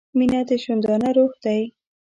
[0.17, 1.61] •مینه د ژوندانه روح دی.